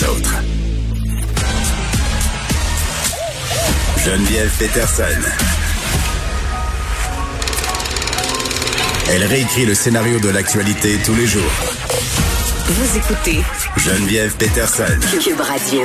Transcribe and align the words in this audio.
les 0.00 0.08
autres. 0.08 0.42
Geneviève 4.04 4.50
Peterson. 4.58 5.04
Elle 9.10 9.24
réécrit 9.24 9.66
le 9.66 9.74
scénario 9.74 10.18
de 10.20 10.28
l'actualité 10.28 10.96
tous 11.04 11.14
les 11.14 11.26
jours. 11.26 11.42
Vous 12.66 12.98
écoutez 12.98 13.40
Geneviève 13.76 14.36
Peterson. 14.36 14.84
Cube 15.22 15.40
Radio. 15.40 15.84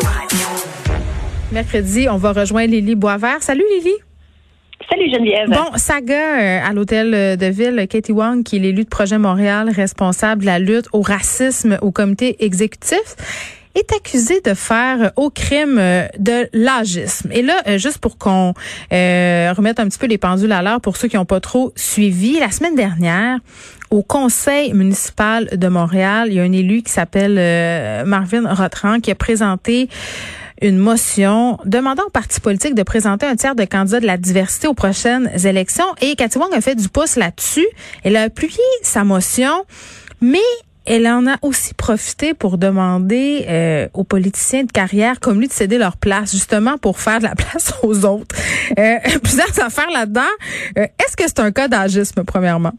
Mercredi, 1.52 2.08
on 2.10 2.18
va 2.18 2.34
rejoindre 2.34 2.72
Lily 2.72 2.96
Boisvert. 2.96 3.42
Salut 3.42 3.64
Lily. 3.78 3.94
Salut 4.90 5.10
Geneviève. 5.12 5.50
Bon, 5.50 5.78
saga 5.78 6.40
euh, 6.40 6.70
à 6.70 6.74
l'hôtel 6.74 7.38
de 7.38 7.46
ville, 7.46 7.88
Katie 7.90 8.12
Wong, 8.12 8.44
qui 8.44 8.58
est 8.58 8.60
l'élu 8.60 8.84
de 8.84 8.90
Projet 8.90 9.18
Montréal, 9.18 9.70
responsable 9.74 10.42
de 10.42 10.48
la 10.48 10.60
lutte 10.60 10.88
au 10.92 11.02
racisme 11.02 11.78
au 11.82 11.92
comité 11.92 12.44
exécutif 12.44 13.16
est 13.76 13.92
accusée 13.94 14.42
de 14.42 14.54
faire 14.54 15.12
au 15.16 15.30
crime 15.30 15.78
euh, 15.80 16.08
de 16.18 16.48
l'agisme. 16.54 17.30
Et 17.32 17.42
là, 17.42 17.62
euh, 17.68 17.78
juste 17.78 17.98
pour 17.98 18.18
qu'on 18.18 18.54
remette 18.92 19.80
un 19.80 19.88
petit 19.88 19.98
peu 19.98 20.08
les 20.08 20.18
pendules 20.18 20.52
à 20.52 20.62
l'heure 20.62 20.82
pour 20.82 20.98
ceux 20.98 21.08
qui 21.08 21.16
n'ont 21.16 21.26
pas 21.26 21.40
trop 21.40 21.74
suivi, 21.76 22.40
la 22.40 22.52
semaine 22.52 22.76
dernière, 22.76 23.40
au 23.90 24.02
conseil 24.02 24.74
municipal 24.74 25.48
de 25.52 25.68
Montréal, 25.68 26.30
il 26.30 26.36
y 26.36 26.40
a 26.40 26.44
un 26.44 26.52
élu 26.52 26.82
qui 26.82 26.92
s'appelle 26.92 27.36
Marvin 28.06 28.52
Rotran 28.52 29.00
qui 29.00 29.12
a 29.12 29.16
présenté 29.16 29.88
une 30.64 30.78
motion 30.78 31.60
demandant 31.66 32.04
aux 32.08 32.10
partis 32.10 32.40
politiques 32.40 32.74
de 32.74 32.84
présenter 32.84 33.26
un 33.26 33.36
tiers 33.36 33.56
de 33.56 33.66
candidats 33.66 34.00
de 34.00 34.06
la 34.06 34.18
diversité 34.18 34.68
aux 34.68 34.74
prochaines 34.74 35.30
élections. 35.46 35.86
Et 36.02 36.16
Cathy 36.16 36.38
Wong 36.38 36.54
a 36.54 36.62
fait 36.62 36.76
du 36.76 36.90
pouce 36.90 37.18
là-dessus. 37.18 37.68
Elle 38.04 38.16
a 38.16 38.24
appuyé 38.24 38.64
sa 38.82 39.04
motion, 39.04 39.66
mais 40.22 40.40
elle 40.86 41.08
en 41.08 41.28
a 41.28 41.38
aussi 41.42 41.74
profité 41.74 42.34
pour 42.34 42.58
demander 42.58 43.46
euh, 43.48 43.88
aux 43.94 44.04
politiciens 44.04 44.64
de 44.64 44.72
carrière 44.72 45.20
comme 45.20 45.40
lui 45.40 45.48
de 45.48 45.54
céder 45.54 45.78
leur 45.78 45.98
place, 45.98 46.32
justement 46.32 46.78
pour 46.78 47.00
faire 47.00 47.20
de 47.20 47.24
la 47.24 47.36
place 47.36 47.74
aux 47.84 48.06
autres. 48.06 48.36
Euh, 48.78 48.98
plusieurs 49.22 49.60
affaires 49.60 49.90
là-dedans. 49.92 50.22
Euh, 50.78 50.88
est-ce 51.00 51.16
que 51.16 51.24
c'est 51.26 51.40
un 51.40 51.52
cas 51.52 51.68
d'agisme, 51.68 52.24
premièrement? 52.24 52.74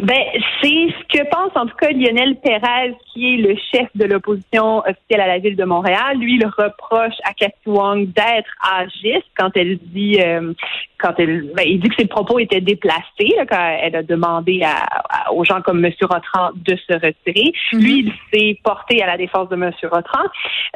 Ben, 0.00 0.22
c'est 0.62 0.68
ce 0.68 1.18
que 1.18 1.28
pense 1.28 1.50
en 1.54 1.66
tout 1.66 1.76
cas 1.76 1.90
Lionel 1.90 2.36
Pérez, 2.36 2.94
qui 3.12 3.34
est 3.34 3.36
le 3.38 3.56
chef 3.72 3.88
de 3.94 4.04
l'opposition 4.04 4.78
officielle 4.78 5.20
à 5.20 5.26
la 5.26 5.38
ville 5.38 5.56
de 5.56 5.64
Montréal. 5.64 6.18
Lui, 6.18 6.36
il 6.36 6.46
reproche 6.46 7.14
à 7.24 7.34
Cathy 7.34 7.54
Wong 7.66 8.12
d'être 8.12 8.50
agiste 8.72 9.26
quand 9.36 9.50
elle 9.54 9.78
dit, 9.78 10.20
euh, 10.20 10.52
quand 10.98 11.14
elle, 11.18 11.50
ben, 11.54 11.64
il 11.66 11.80
dit 11.80 11.88
que 11.88 11.96
ses 11.96 12.06
propos 12.06 12.38
étaient 12.38 12.60
déplacés 12.60 13.34
quand 13.48 13.76
elle 13.80 13.96
a 13.96 14.02
demandé 14.02 14.62
à, 14.64 15.32
aux 15.32 15.44
gens 15.44 15.60
comme 15.62 15.84
M. 15.84 15.92
Rotran 16.02 16.50
de 16.54 16.76
se 16.76 16.92
retirer. 16.94 17.52
Mhm. 17.72 17.80
Lui, 17.80 17.98
il 18.00 18.12
s'est 18.32 18.58
porté 18.62 19.02
à 19.02 19.06
la 19.06 19.16
défense 19.16 19.48
de 19.48 19.56
M. 19.56 19.70
Rotran, 19.84 20.24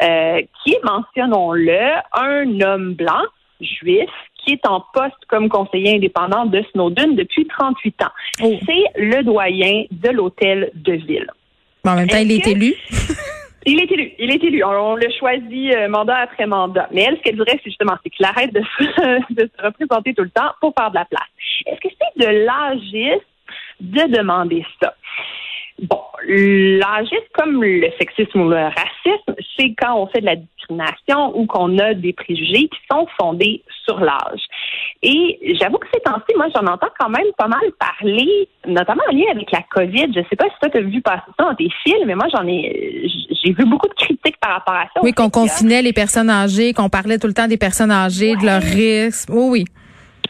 euh, 0.03 0.43
qui 0.63 0.73
est, 0.73 0.85
mentionnons-le, 0.85 1.93
un 2.13 2.61
homme 2.61 2.95
blanc 2.95 3.23
juif 3.61 4.11
qui 4.47 4.53
est 4.55 4.67
en 4.67 4.83
poste 4.95 5.25
comme 5.29 5.49
conseiller 5.49 5.97
indépendant 5.97 6.47
de 6.47 6.63
Snowden 6.73 7.17
depuis 7.17 7.47
38 7.47 8.03
ans. 8.03 8.07
Oh. 8.43 8.59
C'est 8.65 9.01
le 9.03 9.23
doyen 9.23 9.85
de 9.91 10.11
l'hôtel 10.11 10.71
de 10.75 10.93
ville. 10.93 11.31
en 11.85 11.97
même 11.97 12.09
temps, 12.09 12.19
il 12.21 12.33
est, 12.33 12.47
élu. 12.47 12.75
Il 13.67 13.81
est 13.81 13.91
élu. 13.91 14.13
Il 14.19 14.31
est 14.31 14.43
élu. 14.43 14.63
On, 14.65 14.95
le 14.95 15.09
choisit 15.19 15.75
euh, 15.75 15.89
mandat 15.89 16.17
après 16.17 16.47
mandat. 16.47 16.89
Mais 16.93 17.03
elle, 17.03 17.17
ce 17.17 17.23
qu'elle 17.23 17.37
dirait, 17.37 17.59
c'est 17.63 17.71
justement, 17.71 17.97
c'est 18.03 18.11
qu'il 18.11 18.25
arrête 18.25 18.53
de 18.53 18.63
se, 18.63 18.85
de 19.35 19.51
se 19.57 19.63
représenter 19.63 20.15
tout 20.15 20.23
le 20.23 20.31
temps 20.31 20.53
pour 20.61 20.73
faire 20.79 20.91
de 20.91 20.97
la 20.97 21.05
place. 21.05 21.29
Est-ce 21.67 21.81
que 21.81 21.89
c'est 21.89 22.25
de 22.25 22.47
l'agiste 22.47 23.27
de 23.81 24.17
demander 24.17 24.65
ça? 24.81 24.95
Bon, 25.83 26.01
l'agisme 26.27 27.27
comme 27.35 27.63
le 27.63 27.91
sexisme 27.99 28.41
ou 28.41 28.49
le 28.49 28.57
racisme, 28.57 29.35
c'est 29.57 29.75
quand 29.79 30.01
on 30.01 30.07
fait 30.07 30.21
de 30.21 30.27
la 30.27 30.37
discrimination 30.37 31.39
ou 31.39 31.47
qu'on 31.47 31.79
a 31.79 31.95
des 31.95 32.13
préjugés 32.13 32.69
qui 32.69 32.79
sont 32.91 33.07
fondés 33.21 33.63
sur 33.85 34.01
l'âge. 34.01 34.41
Et 35.03 35.57
j'avoue 35.61 35.79
que 35.79 35.87
ces 35.93 36.01
temps-ci, 36.01 36.35
moi, 36.37 36.47
j'en 36.55 36.67
entends 36.67 36.89
quand 36.99 37.11
même 37.11 37.27
pas 37.37 37.47
mal 37.47 37.61
parler, 37.79 38.49
notamment 38.67 39.03
en 39.11 39.15
lien 39.15 39.27
avec 39.31 39.51
la 39.53 39.63
COVID. 39.71 40.13
Je 40.15 40.21
sais 40.29 40.37
pas 40.37 40.47
si 40.47 40.59
toi, 40.61 40.71
tu 40.71 40.79
as 40.79 40.81
vu 40.81 41.03
passer 41.03 41.23
ça 41.39 41.45
dans 41.45 41.55
tes 41.55 41.71
films, 41.85 42.07
mais 42.07 42.15
moi, 42.15 42.27
j'en 42.35 42.47
ai, 42.47 43.07
j'ai 43.43 43.53
vu 43.53 43.65
beaucoup 43.67 43.89
de 43.89 43.95
critiques 43.95 44.39
par 44.41 44.55
rapport 44.55 44.75
à 44.75 44.85
ça. 44.95 45.01
Oui, 45.03 45.13
qu'on 45.13 45.31
confinait 45.31 45.83
les 45.83 45.93
personnes 45.93 46.31
âgées, 46.31 46.73
qu'on 46.73 46.89
parlait 46.89 47.19
tout 47.19 47.27
le 47.27 47.35
temps 47.35 47.49
des 47.49 47.59
personnes 47.59 47.93
âgées, 47.93 48.35
de 48.37 48.47
leurs 48.47 48.63
risques. 48.63 49.29
Oui, 49.31 49.49
oui. 49.51 49.65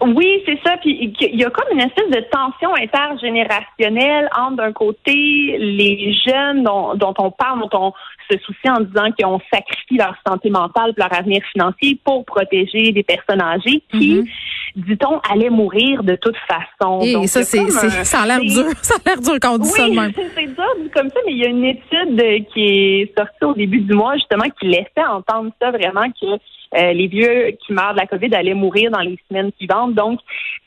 Oui, 0.01 0.43
c'est 0.47 0.59
ça. 0.65 0.77
Puis 0.79 1.15
il 1.21 1.37
y 1.37 1.45
a 1.45 1.51
comme 1.51 1.73
une 1.73 1.81
espèce 1.81 2.11
de 2.11 2.21
tension 2.31 2.75
intergénérationnelle 2.75 4.29
entre 4.37 4.57
d'un 4.57 4.73
côté 4.73 5.57
les 5.59 6.15
jeunes 6.27 6.65
dont, 6.65 7.15
on 7.19 7.31
parle, 7.31 7.61
dont 7.61 7.71
on 7.73 7.93
se 8.31 8.39
soucie 8.39 8.69
en 8.69 8.81
disant 8.81 9.09
qu'on 9.19 9.41
sacrifie 9.53 9.97
leur 9.97 10.15
santé 10.27 10.51
mentale, 10.51 10.93
leur 10.97 11.13
avenir 11.13 11.43
financier 11.53 11.99
pour 12.05 12.25
protéger 12.25 12.93
des 12.93 13.03
personnes 13.03 13.41
âgées 13.41 13.83
qui, 13.91 14.21
mm-hmm. 14.21 14.87
dit-on, 14.89 15.19
allaient 15.31 15.51
mourir 15.51 16.03
de 16.03 16.17
toute 16.17 16.37
façon. 16.49 17.01
Et 17.01 17.27
ça, 17.27 17.43
c'est, 17.43 17.69
ça 17.71 18.21
a 18.23 18.27
l'air 18.27 18.41
dur. 18.41 18.65
Ça 18.83 18.95
a 19.05 19.09
l'air 19.09 19.21
dur 19.21 19.35
quand 19.41 19.55
on 19.55 19.59
dit 19.59 19.69
ça 19.69 19.89
même. 19.89 20.13
C'est 20.15 20.47
dur 20.47 20.91
comme 20.95 21.09
ça, 21.09 21.21
mais 21.27 21.33
il 21.33 21.39
y 21.39 21.45
a 21.45 21.49
une 21.49 21.65
étude 21.65 22.47
qui 22.53 22.63
est 22.65 23.19
sortie 23.19 23.45
au 23.45 23.55
début 23.55 23.81
du 23.81 23.95
mois 23.95 24.15
justement 24.15 24.47
qui 24.61 24.67
laissait 24.67 25.07
entendre 25.09 25.51
ça 25.61 25.71
vraiment 25.71 26.09
que 26.21 26.39
euh, 26.77 26.93
les 26.93 27.07
vieux 27.07 27.57
qui 27.65 27.73
meurent 27.73 27.95
de 27.95 27.99
la 27.99 28.07
COVID 28.07 28.35
allaient 28.35 28.55
mourir 28.55 28.91
dans 28.91 29.01
les 29.01 29.19
semaines 29.29 29.51
suivantes. 29.59 29.95
Donc, 29.95 30.21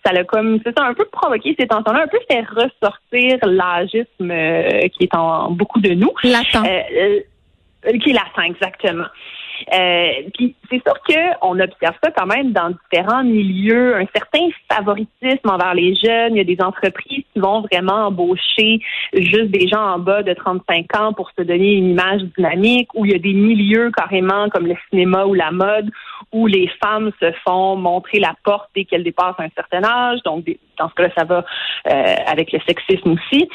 ça 0.05 0.13
l'a 0.13 0.23
comme, 0.23 0.59
c'est 0.65 0.77
ça, 0.77 0.85
un 0.85 0.93
peu 0.93 1.05
provoqué 1.05 1.55
ces 1.59 1.67
tensions-là, 1.67 2.03
un 2.03 2.07
peu 2.07 2.19
fait 2.29 2.41
ressortir 2.41 3.37
l'agisme 3.43 4.31
euh, 4.31 4.87
qui 4.89 5.03
est 5.03 5.15
en 5.15 5.51
beaucoup 5.51 5.79
de 5.79 5.91
nous. 5.93 6.11
Latent. 6.23 6.65
Euh, 6.65 7.19
qui 7.99 8.09
est 8.09 8.13
latent, 8.13 8.45
exactement. 8.45 9.05
Euh, 9.73 10.11
c'est 10.69 10.81
sûr 10.83 11.33
qu'on 11.39 11.59
observe 11.59 11.95
ça 12.03 12.11
quand 12.15 12.25
même 12.25 12.51
dans 12.51 12.71
différents 12.91 13.23
milieux, 13.23 13.95
un 13.95 14.05
certain 14.13 14.47
favoritisme 14.71 15.49
envers 15.49 15.73
les 15.73 15.95
jeunes. 15.95 16.35
Il 16.35 16.37
y 16.37 16.41
a 16.41 16.43
des 16.43 16.61
entreprises 16.61 17.23
qui 17.33 17.39
vont 17.39 17.61
vraiment 17.61 18.07
embaucher 18.07 18.79
juste 19.13 19.51
des 19.51 19.67
gens 19.67 19.81
en 19.81 19.99
bas 19.99 20.23
de 20.23 20.33
35 20.33 20.95
ans 20.97 21.13
pour 21.13 21.31
se 21.37 21.43
donner 21.43 21.73
une 21.73 21.91
image 21.91 22.21
dynamique, 22.37 22.89
où 22.93 23.05
il 23.05 23.11
y 23.11 23.15
a 23.15 23.19
des 23.19 23.33
milieux 23.33 23.91
carrément 23.91 24.49
comme 24.49 24.67
le 24.67 24.75
cinéma 24.89 25.25
ou 25.25 25.33
la 25.33 25.51
mode, 25.51 25.89
où 26.31 26.47
les 26.47 26.69
femmes 26.83 27.11
se 27.19 27.31
font 27.45 27.75
montrer 27.75 28.19
la 28.19 28.33
porte 28.43 28.69
dès 28.75 28.85
qu'elles 28.85 29.03
dépassent 29.03 29.39
un 29.39 29.49
certain 29.55 29.83
âge. 29.83 30.19
Donc, 30.23 30.45
dans 30.77 30.89
ce 30.89 30.93
cas-là, 30.95 31.09
ça 31.17 31.23
va 31.23 31.45
euh, 31.87 32.15
avec 32.27 32.51
le 32.51 32.59
sexisme 32.67 33.13
aussi. 33.13 33.49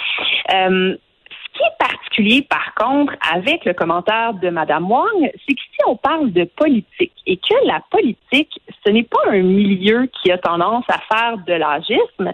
Euh, 0.53 0.97
qui 1.55 1.63
est 1.63 1.79
particulier, 1.79 2.43
par 2.43 2.75
contre, 2.75 3.15
avec 3.33 3.65
le 3.65 3.73
commentaire 3.73 4.35
de 4.35 4.51
Mme 4.51 4.91
Wang, 4.91 5.31
c'est 5.47 5.55
qu'ici, 5.55 5.79
on 5.87 5.97
parle 5.97 6.33
de 6.33 6.45
politique 6.45 7.13
et 7.27 7.37
que 7.37 7.67
la 7.67 7.81
politique, 7.91 8.61
ce 8.85 8.91
n'est 8.91 9.05
pas 9.05 9.31
un 9.31 9.43
milieu 9.43 10.09
qui 10.23 10.31
a 10.31 10.39
tendance 10.39 10.85
à 10.89 10.99
faire 11.13 11.39
de 11.47 11.53
l'agisme, 11.53 12.33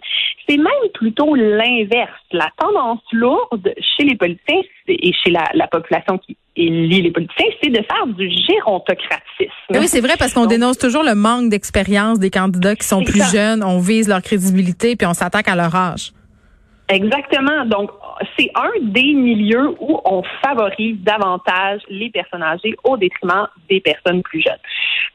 c'est 0.49 0.57
même 0.57 0.91
plutôt 0.95 1.35
l'inverse. 1.35 2.11
La 2.33 2.51
tendance 2.57 3.01
lourde 3.13 3.73
chez 3.79 4.05
les 4.05 4.17
politiciens 4.17 4.63
et 4.89 5.13
chez 5.13 5.31
la, 5.31 5.69
population 5.69 6.19
qui 6.19 6.37
élit 6.57 7.03
les 7.03 7.13
politiciens, 7.13 7.47
c'est 7.63 7.71
de 7.71 7.83
faire 7.83 8.07
du 8.07 8.29
gérontocratisme. 8.29 9.51
Oui, 9.71 9.87
c'est 9.87 10.01
vrai 10.01 10.15
parce 10.19 10.33
qu'on 10.33 10.47
dénonce 10.47 10.79
toujours 10.79 11.05
le 11.05 11.15
manque 11.15 11.51
d'expérience 11.51 12.19
des 12.19 12.31
candidats 12.31 12.75
qui 12.75 12.87
sont 12.87 13.05
plus 13.05 13.23
jeunes, 13.33 13.63
on 13.63 13.79
vise 13.79 14.09
leur 14.09 14.23
crédibilité 14.23 14.97
puis 14.97 15.07
on 15.07 15.15
s'attaque 15.15 15.49
à 15.49 15.55
leur 15.55 15.75
âge. 15.75 16.13
Exactement. 16.91 17.65
Donc, 17.67 17.91
c'est 18.39 18.51
un 18.55 18.71
des 18.81 19.15
milieux 19.15 19.75
où 19.79 20.01
on 20.05 20.23
favorise 20.45 20.99
davantage 21.01 21.81
les 21.89 22.11
personnes 22.11 22.43
âgées 22.43 22.75
au 22.85 22.97
détriment 22.97 23.47
des 23.69 23.81
personnes 23.81 24.23
plus 24.23 24.43
jeunes. 24.43 24.59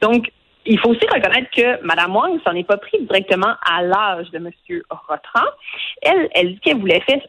Donc, 0.00 0.30
il 0.66 0.78
faut 0.80 0.90
aussi 0.90 1.06
reconnaître 1.12 1.50
que 1.50 1.82
Mme 1.84 2.14
Wang 2.14 2.40
s'en 2.44 2.52
est 2.52 2.66
pas 2.66 2.76
pris 2.76 2.98
directement 3.00 3.54
à 3.64 3.82
l'âge 3.82 4.30
de 4.30 4.38
M. 4.38 4.50
Rotran. 4.90 5.46
Elle, 6.02 6.28
elle 6.34 6.54
dit 6.54 6.60
qu'elle 6.60 6.78
voulait 6.78 7.00
faire, 7.00 7.20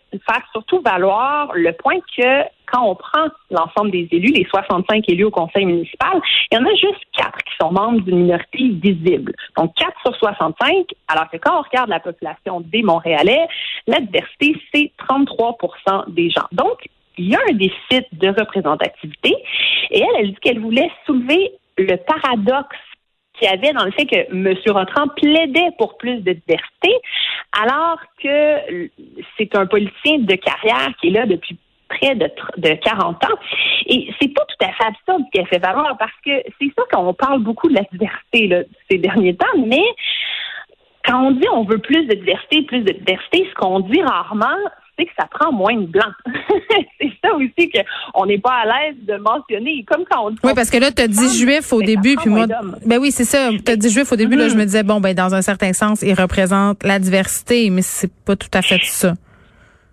surtout 0.52 0.82
valoir 0.82 1.52
le 1.54 1.72
point 1.74 2.00
que 2.16 2.44
quand 2.66 2.84
on 2.84 2.96
prend 2.96 3.28
l'ensemble 3.50 3.92
des 3.92 4.08
élus, 4.12 4.34
les 4.34 4.46
65 4.46 5.04
élus 5.08 5.26
au 5.26 5.32
conseil 5.32 5.66
municipal, 5.66 6.20
il 6.52 6.56
y 6.56 6.58
en 6.58 6.66
a 6.66 6.72
juste 6.72 7.02
quatre 7.18 7.38
qui 7.38 7.54
sont 7.62 7.72
membres 7.72 8.02
d'une 8.02 8.24
minorité 8.24 8.70
visible. 8.70 9.34
Donc 9.58 9.74
4 9.76 9.92
sur 10.06 10.16
65, 10.16 10.86
alors 11.08 11.30
que 11.30 11.38
quand 11.38 11.60
on 11.60 11.62
regarde 11.62 11.90
la 11.90 12.02
population 12.02 12.62
des 12.62 12.84
Montréalais, 12.84 13.48
la 13.88 14.00
diversité, 14.02 14.56
c'est 14.74 14.92
33 14.98 15.58
des 16.10 16.30
gens. 16.30 16.48
Donc, 16.52 16.90
il 17.18 17.30
y 17.30 17.36
a 17.36 17.40
un 17.50 17.54
déficit 17.54 18.06
de 18.12 18.28
représentativité. 18.28 19.36
Et 19.92 20.02
elle, 20.02 20.20
elle 20.20 20.32
dit 20.32 20.38
qu'elle 20.42 20.60
voulait 20.60 20.92
soulever 21.06 21.54
le 21.78 21.96
paradoxe 21.96 22.78
qu'il 23.38 23.50
y 23.50 23.52
avait 23.52 23.74
dans 23.74 23.86
le 23.86 23.92
fait 23.92 24.06
que 24.06 24.32
M. 24.32 24.56
Rotran 24.68 25.08
plaidait 25.16 25.72
pour 25.78 25.98
plus 25.98 26.22
de 26.22 26.34
diversité, 26.34 26.94
alors 27.62 28.00
que 28.22 28.90
c'est 29.38 29.56
un 29.56 29.66
politicien 29.66 30.20
de 30.20 30.36
carrière 30.36 30.90
qui 31.00 31.08
est 31.08 31.12
là 31.12 31.26
depuis 31.26 31.58
près 31.88 32.16
de, 32.16 32.30
de 32.58 32.74
40 32.76 33.24
ans. 33.24 33.40
Et 33.86 34.10
c'est 34.20 34.34
pas 34.34 34.46
tout 34.46 34.66
à 34.66 34.74
fait 34.74 34.86
absurde 34.86 35.24
ce 35.26 35.32
qu'elle 35.32 35.48
fait 35.48 35.60
valoir 35.60 35.98
parce 35.98 36.12
que 36.26 36.44
c'est 36.60 36.72
ça 36.78 36.84
qu'on 36.92 37.14
parle 37.14 37.40
beaucoup 37.40 37.70
de 37.70 37.76
la 37.76 37.84
diversité 37.92 38.66
ces 38.90 38.98
derniers 38.98 39.36
temps, 39.36 39.46
mais 39.66 39.84
quand 41.06 41.28
on 41.28 41.32
dit 41.32 41.48
on 41.54 41.64
veut 41.64 41.80
plus 41.80 42.06
de 42.06 42.16
diversité, 42.16 42.64
plus 42.64 42.82
de 42.82 42.94
diversité, 42.94 43.48
ce 43.50 43.56
qu'on 43.56 43.80
dit 43.80 44.02
rarement, 44.02 44.58
c'est 44.98 45.06
que 45.06 45.12
ça 45.18 45.28
prend 45.30 45.52
moins 45.52 45.76
de 45.76 45.86
blanc. 45.86 46.12
c'est 47.00 47.12
ça 47.24 47.34
aussi 47.36 47.70
qu'on 47.70 48.26
n'est 48.26 48.40
pas 48.40 48.64
à 48.64 48.66
l'aise 48.66 48.96
de 49.04 49.18
mentionner. 49.18 49.86
Comme 49.88 50.04
quand 50.10 50.28
on 50.28 50.30
dit 50.32 50.38
Oui, 50.44 50.54
parce 50.56 50.70
que 50.70 50.78
là, 50.78 50.92
tu 50.92 51.02
as 51.02 51.08
dit 51.08 51.38
juif 51.38 51.72
au 51.72 51.82
début, 51.82 52.16
puis 52.16 52.30
moi. 52.30 52.46
Ben 52.86 52.98
oui, 53.00 53.12
c'est 53.12 53.26
ça. 53.26 53.50
Tu 53.66 53.72
as 53.72 53.76
dit 53.76 53.90
juif 53.90 54.12
au 54.12 54.16
début, 54.16 54.36
là, 54.36 54.50
je 54.50 54.56
me 54.56 54.66
disais, 54.66 54.84
bon, 54.84 55.00
ben, 55.00 55.14
dans 55.14 55.36
un 55.36 55.42
certain 55.42 55.74
sens, 55.74 56.02
il 56.02 56.14
représente 56.14 56.84
la 56.84 57.00
diversité, 57.00 57.70
mais 57.70 57.82
c'est 57.82 58.12
pas 58.26 58.36
tout 58.36 58.50
à 58.54 58.62
fait 58.62 58.80
ça. 58.84 59.14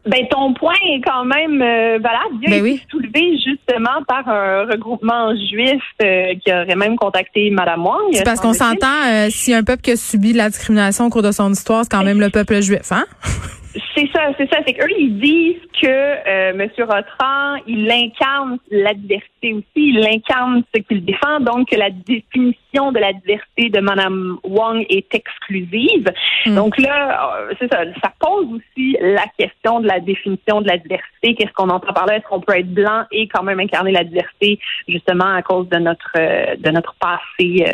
Ben, 0.06 0.27
ton 0.31 0.53
point 0.53 0.75
est 0.93 1.01
quand 1.01 1.25
même 1.25 1.62
euh, 1.62 1.99
valable. 1.99 2.35
Il 2.43 2.53
a 2.53 2.61
ben 2.61 2.67
été 2.67 2.83
soulevé 2.91 3.39
justement 3.39 4.03
par 4.06 4.29
un 4.29 4.67
regroupement 4.67 5.35
juif 5.35 5.83
euh, 6.03 6.35
qui 6.45 6.53
aurait 6.53 6.77
même 6.77 6.97
contacté 6.97 7.51
Madame 7.51 7.87
Wang. 7.87 8.12
C'est 8.12 8.23
parce 8.23 8.41
qu'on 8.41 8.53
s'entend, 8.53 9.06
euh, 9.06 9.29
si 9.31 9.55
un 9.55 9.65
peuple 9.65 9.81
qui 9.81 9.93
a 9.93 9.97
subi 9.97 10.35
la 10.35 10.51
discrimination 10.51 11.06
au 11.06 11.09
cours 11.09 11.23
de 11.23 11.33
son 11.33 11.51
histoire, 11.51 11.85
c'est 11.85 11.91
quand 11.91 12.05
même 12.05 12.21
le 12.21 12.29
peuple 12.29 12.61
juif, 12.61 12.93
hein? 12.93 13.06
C'est 13.94 14.09
ça, 14.12 14.31
c'est 14.38 14.49
ça. 14.53 14.59
C'est 14.67 14.75
qu'eux, 14.75 14.91
ils 14.99 15.19
disent 15.19 15.62
que 15.81 15.87
euh, 15.87 16.53
M. 16.53 16.71
Rotran, 16.79 17.56
il 17.67 17.91
incarne 17.91 18.59
la 18.71 18.94
diversité 18.94 19.53
aussi, 19.53 19.67
il 19.76 20.06
incarne 20.06 20.62
ce 20.75 20.81
qu'il 20.81 21.05
défend, 21.05 21.41
donc 21.41 21.71
que 21.71 21.76
la 21.76 21.91
définition 21.91 22.93
de 22.93 22.99
la 22.99 23.12
diversité 23.12 23.71
de 23.71 23.81
Mme 23.81 24.38
Wang 24.44 24.85
est 24.88 25.12
exclusive. 25.15 26.06
Hmm. 26.47 26.55
Donc 26.55 26.79
là, 26.79 27.37
euh, 27.37 27.55
c'est 27.59 27.73
ça, 27.73 27.85
ça 28.03 28.12
pose 28.19 28.47
aussi 28.53 28.97
la 29.00 29.25
question 29.37 29.81
de 29.81 29.88
la 29.88 30.00
définition 30.00 30.61
de 30.61 30.69
la 30.69 30.79
diversité. 30.79 31.35
Qu'est-ce 31.35 31.53
qu'on 31.53 31.70
entend 31.70 31.93
par 31.93 32.06
là? 32.06 32.17
Est-ce 32.17 32.27
qu'on 32.27 32.41
peut 32.41 32.56
être 32.56 32.73
blanc 32.73 33.05
et 33.11 33.27
quand 33.29 33.43
même 33.43 33.61
incarner 33.61 33.93
la 33.93 34.05
diversité, 34.05 34.59
justement 34.88 35.35
à 35.35 35.43
cause 35.43 35.69
de 35.69 35.79
notre 35.79 36.12
euh, 36.17 36.55
de 36.56 36.70
notre 36.70 36.94
passé, 36.94 37.67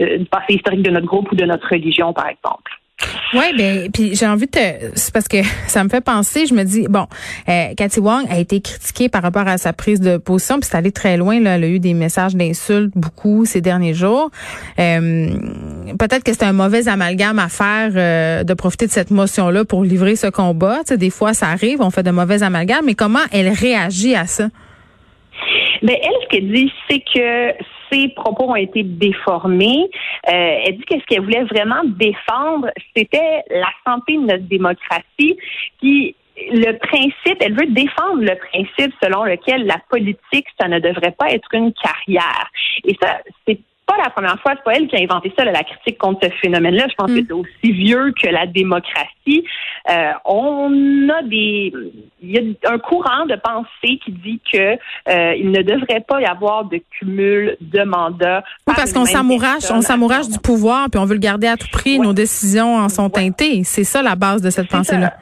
euh, 0.00 0.18
du 0.18 0.26
passé 0.26 0.54
historique 0.54 0.82
de 0.82 0.90
notre 0.90 1.06
groupe 1.06 1.32
ou 1.32 1.34
de 1.34 1.44
notre 1.44 1.68
religion, 1.68 2.12
par 2.12 2.28
exemple? 2.28 2.72
Oui, 3.34 3.44
ben 3.58 3.90
puis 3.92 4.14
j'ai 4.14 4.26
envie 4.26 4.46
de 4.46 4.58
c'est 4.94 5.12
parce 5.12 5.28
que 5.28 5.38
ça 5.66 5.84
me 5.84 5.88
fait 5.88 6.00
penser, 6.00 6.46
je 6.46 6.54
me 6.54 6.62
dis 6.64 6.86
bon, 6.88 7.06
euh, 7.48 7.74
Cathy 7.76 8.00
Wong 8.00 8.24
a 8.30 8.38
été 8.38 8.60
critiquée 8.60 9.08
par 9.10 9.22
rapport 9.22 9.46
à 9.46 9.58
sa 9.58 9.74
prise 9.74 10.00
de 10.00 10.16
position, 10.16 10.58
puis 10.60 10.68
c'est 10.70 10.76
allé 10.76 10.92
très 10.92 11.18
loin 11.18 11.38
là, 11.40 11.56
elle 11.56 11.64
a 11.64 11.68
eu 11.68 11.78
des 11.78 11.92
messages 11.92 12.34
d'insultes 12.34 12.92
beaucoup 12.94 13.44
ces 13.44 13.60
derniers 13.60 13.92
jours. 13.92 14.30
Euh, 14.78 15.28
peut-être 15.98 16.24
que 16.24 16.32
c'est 16.32 16.44
un 16.44 16.54
mauvais 16.54 16.88
amalgame 16.88 17.38
à 17.38 17.48
faire 17.48 17.90
euh, 17.96 18.44
de 18.44 18.54
profiter 18.54 18.86
de 18.86 18.92
cette 18.92 19.10
motion 19.10 19.50
là 19.50 19.64
pour 19.66 19.84
livrer 19.84 20.16
ce 20.16 20.28
combat, 20.28 20.82
des 20.88 21.10
fois 21.10 21.34
ça 21.34 21.48
arrive, 21.48 21.82
on 21.82 21.90
fait 21.90 22.02
de 22.02 22.10
mauvais 22.10 22.42
amalgames, 22.42 22.86
mais 22.86 22.94
comment 22.94 23.24
elle 23.30 23.48
réagit 23.50 24.14
à 24.14 24.26
ça? 24.26 24.48
Mais 25.82 26.00
elle, 26.02 26.10
ce 26.22 26.28
qu'elle 26.28 26.52
dit, 26.52 26.72
c'est 26.88 27.00
que 27.00 27.52
ses 27.90 28.08
propos 28.08 28.50
ont 28.50 28.56
été 28.56 28.82
déformés. 28.82 29.88
Euh, 30.28 30.58
elle 30.64 30.76
dit 30.76 30.84
que 30.84 30.98
ce 30.98 31.04
qu'elle 31.06 31.22
voulait 31.22 31.44
vraiment 31.44 31.82
défendre, 31.84 32.70
c'était 32.96 33.42
la 33.50 33.70
santé 33.86 34.16
de 34.16 34.22
notre 34.22 34.44
démocratie. 34.44 35.36
Puis 35.80 36.14
le 36.36 36.72
principe, 36.78 37.40
elle 37.40 37.54
veut 37.54 37.66
défendre 37.66 38.20
le 38.20 38.36
principe 38.36 38.92
selon 39.02 39.24
lequel 39.24 39.66
la 39.66 39.78
politique, 39.88 40.46
ça 40.60 40.68
ne 40.68 40.78
devrait 40.78 41.14
pas 41.18 41.30
être 41.30 41.48
une 41.52 41.72
carrière. 41.72 42.50
Et 42.84 42.96
ça, 43.00 43.18
c'est 43.46 43.58
pas 43.86 43.96
la 44.02 44.10
première 44.10 44.38
fois, 44.40 44.52
c'est 44.56 44.64
pas 44.64 44.74
elle 44.74 44.88
qui 44.88 44.96
a 44.96 45.00
inventé 45.00 45.32
ça, 45.38 45.44
la 45.44 45.62
critique 45.62 45.98
contre 45.98 46.26
ce 46.26 46.36
phénomène-là. 46.42 46.86
Je 46.90 46.94
pense 46.96 47.06
que 47.06 47.20
mm. 47.20 47.26
c'est 47.28 47.32
aussi 47.32 47.72
vieux 47.72 48.12
que 48.20 48.28
la 48.28 48.46
démocratie. 48.46 49.44
Euh, 49.88 50.12
on 50.24 51.08
a 51.08 51.22
des, 51.22 51.72
il 52.20 52.30
y 52.30 52.38
a 52.38 52.72
un 52.72 52.78
courant 52.78 53.26
de 53.26 53.36
pensée 53.36 53.98
qui 54.04 54.10
dit 54.10 54.40
que 54.52 54.76
euh, 55.08 55.34
il 55.36 55.50
ne 55.52 55.62
devrait 55.62 56.04
pas 56.06 56.20
y 56.20 56.24
avoir 56.24 56.64
de 56.64 56.80
cumul 56.98 57.56
de 57.60 57.82
mandats. 57.84 58.42
Oui, 58.66 58.74
parce 58.76 58.92
qu'on 58.92 59.04
s'amourache, 59.04 59.70
on 59.70 59.80
s'amourache 59.80 60.28
du 60.28 60.38
pouvoir, 60.40 60.88
puis 60.90 60.98
on 60.98 61.04
veut 61.04 61.14
le 61.14 61.20
garder 61.20 61.46
à 61.46 61.56
tout 61.56 61.68
prix. 61.70 62.00
Nos 62.00 62.12
décisions 62.12 62.76
en 62.76 62.88
sont 62.88 63.08
teintées. 63.08 63.62
C'est 63.64 63.84
ça 63.84 64.02
la 64.02 64.16
base 64.16 64.42
de 64.42 64.50
cette 64.50 64.68
pensée-là 64.68 65.14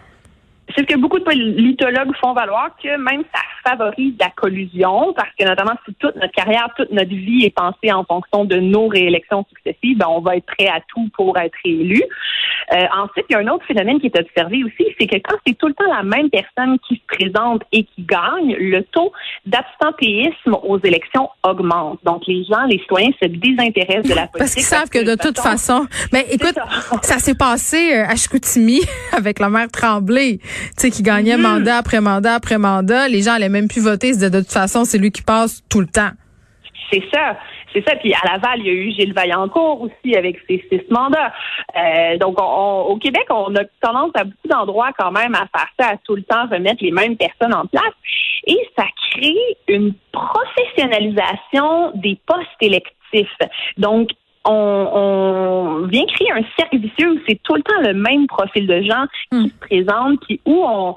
c'est 0.74 0.82
ce 0.82 0.86
que 0.86 0.98
beaucoup 0.98 1.18
de 1.18 1.24
politologues 1.24 2.14
font 2.20 2.32
valoir 2.32 2.70
que 2.82 2.96
même 2.96 3.22
ça 3.34 3.40
favorise 3.64 4.14
la 4.18 4.30
collusion 4.30 5.12
parce 5.14 5.30
que 5.38 5.44
notamment 5.44 5.74
si 5.86 5.94
toute 5.94 6.16
notre 6.16 6.32
carrière, 6.32 6.68
toute 6.76 6.90
notre 6.90 7.10
vie 7.10 7.44
est 7.44 7.54
pensée 7.54 7.92
en 7.92 8.04
fonction 8.04 8.44
de 8.44 8.56
nos 8.56 8.88
réélections 8.88 9.44
successives, 9.48 9.98
ben 9.98 10.06
on 10.08 10.20
va 10.20 10.36
être 10.36 10.46
prêt 10.46 10.68
à 10.68 10.80
tout 10.88 11.08
pour 11.16 11.38
être 11.38 11.56
élu. 11.64 12.02
Euh, 12.72 12.76
ensuite, 12.96 13.26
il 13.28 13.34
y 13.34 13.36
a 13.36 13.40
un 13.40 13.48
autre 13.48 13.64
phénomène 13.66 14.00
qui 14.00 14.06
est 14.06 14.18
observé 14.18 14.64
aussi, 14.64 14.86
c'est 14.98 15.06
que 15.06 15.16
quand 15.16 15.36
c'est 15.46 15.56
tout 15.56 15.68
le 15.68 15.74
temps 15.74 15.90
la 15.92 16.02
même 16.02 16.30
personne 16.30 16.78
qui 16.88 16.96
se 16.96 17.16
présente 17.16 17.62
et 17.72 17.84
qui 17.84 18.02
gagne, 18.02 18.56
le 18.58 18.82
taux 18.84 19.12
d'absentéisme 19.46 20.56
aux 20.62 20.78
élections 20.80 21.28
augmente. 21.42 21.98
Donc 22.04 22.22
les 22.26 22.44
gens, 22.44 22.64
les 22.66 22.78
citoyens 22.78 23.10
se 23.22 23.28
désintéressent 23.28 24.08
de 24.08 24.14
la 24.14 24.26
politique. 24.26 24.38
Parce 24.38 24.54
qu'ils 24.54 24.62
savent 24.62 24.88
que, 24.88 25.04
de 25.04 25.14
toute 25.14 25.38
façon, 25.38 25.86
mais 26.12 26.26
écoute, 26.30 26.58
ça, 27.02 27.18
s'est 27.18 27.34
passé 27.34 27.94
euh, 27.94 28.06
à 28.08 28.16
Chicoutimi 28.16 28.80
avec 29.12 29.38
la 29.38 29.48
maire 29.48 29.68
Tremblay 29.70 30.38
sais, 30.76 30.90
qui 30.90 31.02
gagnait 31.02 31.36
mm-hmm. 31.36 31.40
mandat 31.40 31.76
après 31.78 32.00
mandat 32.00 32.34
après 32.34 32.58
mandat. 32.58 33.08
Les 33.08 33.22
gens 33.22 33.32
allaient 33.32 33.48
même 33.48 33.68
plus 33.68 33.82
voter. 33.82 34.08
Ils 34.08 34.14
se 34.14 34.18
disaient, 34.18 34.30
de 34.30 34.40
toute 34.40 34.52
façon, 34.52 34.84
c'est 34.84 34.98
lui 34.98 35.10
qui 35.10 35.22
passe 35.22 35.62
tout 35.68 35.80
le 35.80 35.86
temps. 35.86 36.10
C'est 36.90 37.02
ça. 37.12 37.36
C'est 37.72 37.84
ça. 37.88 37.96
Puis 37.96 38.14
à 38.14 38.20
Laval, 38.24 38.60
il 38.60 38.66
y 38.66 38.70
a 38.70 38.72
eu 38.72 38.92
Gilles 38.92 39.14
Vaillancourt 39.14 39.82
aussi 39.82 40.16
avec 40.16 40.38
ses 40.48 40.64
six 40.70 40.82
mandats. 40.90 41.32
Euh, 41.76 42.16
donc, 42.18 42.36
au 42.40 42.96
Québec, 42.98 43.24
on 43.30 43.54
a 43.56 43.64
tendance 43.80 44.12
à 44.14 44.24
beaucoup 44.24 44.48
d'endroits 44.48 44.90
quand 44.96 45.10
même 45.10 45.34
à 45.34 45.46
faire 45.56 45.68
ça, 45.78 45.88
à 45.94 45.96
tout 46.04 46.14
le 46.14 46.22
temps 46.22 46.46
remettre 46.48 46.82
les 46.82 46.92
mêmes 46.92 47.16
personnes 47.16 47.54
en 47.54 47.66
place. 47.66 47.92
Et 48.46 48.58
ça 48.78 48.84
crée 49.10 49.56
une 49.66 49.94
professionnalisation 50.12 51.90
des 51.96 52.18
postes 52.26 52.48
électifs. 52.60 53.36
Donc, 53.76 54.10
on, 54.44 54.90
on, 55.82 55.86
vient 55.86 56.06
créer 56.06 56.30
un 56.32 56.42
cercle 56.56 56.78
vicieux 56.78 57.12
où 57.12 57.18
c'est 57.26 57.40
tout 57.42 57.54
le 57.54 57.62
temps 57.62 57.80
le 57.82 57.94
même 57.94 58.26
profil 58.26 58.66
de 58.66 58.82
gens 58.82 59.06
qui 59.30 59.36
hmm. 59.36 59.46
se 59.48 59.54
présentent, 59.60 60.20
qui 60.26 60.40
où 60.44 60.64
on 60.64 60.96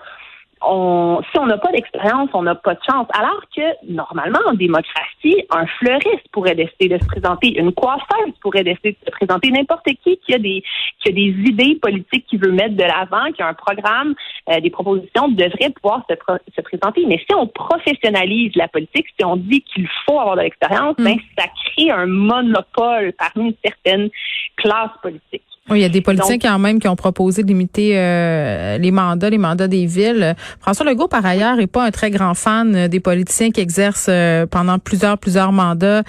on, 0.62 1.22
si 1.32 1.40
on 1.40 1.46
n'a 1.46 1.58
pas 1.58 1.72
d'expérience, 1.72 2.30
on 2.34 2.44
n'a 2.44 2.56
pas 2.56 2.74
de 2.74 2.80
chance. 2.90 3.08
Alors 3.14 3.42
que 3.56 3.62
normalement, 3.92 4.40
en 4.48 4.54
démocratie, 4.54 5.46
un 5.52 5.66
fleuriste 5.80 6.28
pourrait 6.32 6.56
décider 6.56 6.90
de 6.90 6.98
se 6.98 7.06
présenter, 7.08 7.58
une 7.60 7.74
coiffeuse 7.74 8.34
pourrait 8.42 8.64
décider 8.64 8.92
de 8.92 9.06
se 9.06 9.12
présenter, 9.12 9.52
n'importe 9.52 9.88
qui 10.04 10.18
qui 10.18 10.34
a 10.34 10.40
des 10.40 10.64
qui 11.00 11.10
a 11.10 11.12
des 11.12 11.34
idées 11.48 11.78
politiques 11.82 12.26
qui 12.28 12.38
veut 12.38 12.52
mettre 12.52 12.76
de 12.76 12.84
l'avant, 12.84 13.32
qui 13.32 13.42
a 13.42 13.48
un 13.48 13.54
programme, 13.54 14.16
euh, 14.50 14.60
des 14.60 14.70
propositions, 14.70 15.28
devrait 15.30 15.72
pouvoir 15.82 16.04
se, 16.10 16.16
se, 16.56 16.62
présenter. 16.62 17.06
Mais 17.06 17.20
si 17.20 17.36
on 17.36 17.48
professionnalise 17.48 18.56
la 18.56 18.68
politique, 18.68 19.08
si 19.18 19.26
on 19.26 19.38
dit 19.38 19.62
qu'il 19.62 19.88
faut 20.06 20.20
avoir 20.20 20.36
de 20.36 20.42
l'expérience, 20.42 20.98
mm. 20.98 21.04
ben 21.04 21.18
ça 21.38 21.46
crée 21.66 21.92
un 21.92 22.06
monopole 22.06 23.14
parmi 23.14 23.50
une 23.50 23.56
certaine 23.64 24.10
classe 24.58 24.92
politique. 25.02 25.44
Oui, 25.70 25.80
il 25.80 25.82
y 25.82 25.86
a 25.86 25.90
des 25.90 26.02
politiciens 26.02 26.40
quand 26.40 26.60
même 26.60 26.80
qui 26.80 26.88
ont 26.88 26.96
proposé 26.96 27.44
de 27.44 27.48
limiter 27.48 27.98
euh, 27.98 28.78
les 28.78 28.92
mandats, 28.92 29.30
les 29.30 29.38
mandats 29.38 29.68
des 29.68 29.86
villes. 29.86 30.36
François 30.62 30.86
Legault, 30.86 31.08
par 31.08 31.26
ailleurs, 31.26 31.60
est 31.60 31.68
pas 31.68 31.84
un 31.84 31.92
très 31.92 32.10
grand 32.10 32.34
fan 32.34 32.88
des 32.88 33.00
politiciens 33.00 33.52
qui 33.52 33.60
exercent 33.60 34.10
euh, 34.10 34.46
pendant 34.46 34.80
plusieurs, 34.80 35.18
plusieurs 35.18 35.52
mandats 35.52 36.04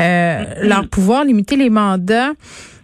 euh, 0.00 0.44
leur 0.60 0.88
pouvoir. 0.88 1.24
Limiter 1.24 1.56
les 1.56 1.70
mandats, 1.70 2.32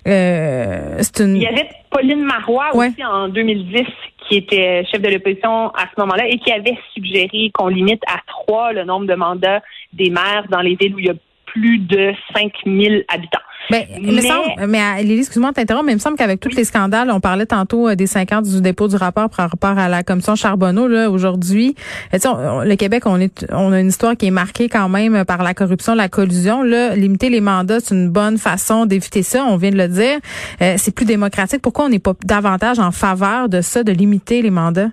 c'est 0.05 1.21
une... 1.21 1.37
Il 1.37 1.43
y 1.43 1.47
avait 1.47 1.69
Pauline 1.91 2.25
Marois 2.25 2.75
aussi 2.75 3.05
en 3.05 3.29
2010 3.29 3.83
qui 4.29 4.37
était 4.37 4.85
chef 4.91 5.03
de 5.03 5.11
l'opposition 5.11 5.69
à 5.69 5.85
ce 5.95 6.01
moment-là 6.01 6.27
et 6.29 6.39
qui 6.39 6.51
avait 6.51 6.79
suggéré 6.95 7.51
qu'on 7.53 7.69
limite 7.69 8.03
à 8.07 8.21
trois 8.27 8.73
le 8.73 8.85
nombre 8.85 9.07
de 9.07 9.15
mandats 9.15 9.61
des 9.93 10.09
maires 10.09 10.47
dans 10.51 10.61
les 10.61 10.77
villes 10.77 10.95
où 10.95 10.99
il 10.99 11.07
y 11.07 11.11
a 11.11 11.15
plus 11.47 11.79
de 11.79 12.13
5000 12.35 13.05
habitants. 13.09 13.44
Ben, 13.71 13.85
mais, 14.01 14.13
me 14.13 14.21
semble, 14.21 14.67
mais 14.69 15.03
Lily, 15.03 15.21
excuse-moi 15.21 15.51
de 15.51 15.55
t'interrompre, 15.55 15.87
mais 15.87 15.93
il 15.93 15.97
me 15.97 16.01
semble 16.01 16.17
qu'avec 16.17 16.41
tous 16.41 16.55
les 16.55 16.65
scandales, 16.65 17.11
on 17.11 17.21
parlait 17.21 17.47
tantôt 17.47 17.89
euh, 17.89 17.95
des 17.95 18.07
50 18.07 18.45
du 18.45 18.61
dépôt 18.61 18.89
du 18.89 18.97
rapport 18.97 19.31
par 19.31 19.51
rapport 19.51 19.79
à 19.79 19.89
la 19.89 20.03
commission 20.03 20.35
Charbonneau, 20.35 20.87
là, 20.87 21.11
aujourd'hui. 21.11 21.75
Le 22.13 22.75
Québec, 22.77 23.05
on 23.07 23.21
est, 23.21 23.47
on 23.51 23.73
a 23.73 23.81
une 23.81 23.89
histoire 23.89 24.17
qui 24.17 24.27
est 24.27 24.31
marquée 24.31 24.69
quand 24.69 24.89
même 24.89 25.25
par 25.25 25.43
la 25.43 25.55
corruption, 25.55 25.95
la 25.95 26.09
collusion. 26.09 26.63
Là, 26.63 26.95
limiter 26.95 27.31
les 27.31 27.41
mandats, 27.41 27.81
c'est 27.81 27.95
une 27.95 28.11
bonne 28.11 28.39
façon 28.39 28.87
d'éviter 28.87 29.23
ça. 29.23 29.45
On 29.45 29.57
vient 29.57 29.71
de 29.71 29.79
le 29.79 29.89
dire. 29.89 30.19
Euh, 30.63 30.75
c'est 30.77 30.95
plus 30.95 31.07
démocratique. 31.07 31.63
Pourquoi 31.63 31.87
on 31.87 31.89
n'est 31.89 31.99
pas 31.99 32.13
davantage 32.25 32.79
en 32.79 32.91
faveur 32.91 33.49
de 33.49 33.61
ça, 33.61 33.83
de 33.83 33.93
limiter 33.93 34.43
les 34.43 34.51
mandats? 34.51 34.91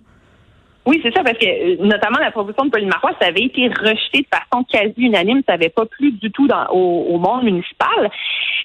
Oui, 0.85 0.99
c'est 1.03 1.13
ça, 1.13 1.23
parce 1.23 1.37
que 1.37 1.45
euh, 1.45 1.75
notamment 1.85 2.17
la 2.19 2.31
proposition 2.31 2.65
de 2.65 2.71
Pauline 2.71 2.89
Marois, 2.89 3.11
ça 3.21 3.27
avait 3.27 3.43
été 3.43 3.67
rejeté 3.67 4.21
de 4.21 4.27
façon 4.33 4.63
quasi 4.63 4.93
unanime, 4.97 5.41
ça 5.45 5.53
n'avait 5.53 5.69
pas 5.69 5.85
plu 5.85 6.11
du 6.11 6.31
tout 6.31 6.47
dans, 6.47 6.65
au, 6.71 7.19
monde 7.19 7.43
municipal. 7.43 8.09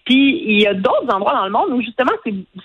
Puis 0.06 0.42
il 0.46 0.62
y 0.62 0.66
a 0.68 0.72
d'autres 0.72 1.12
endroits 1.12 1.34
dans 1.34 1.44
le 1.44 1.50
monde 1.50 1.70
où 1.72 1.82
justement 1.82 2.12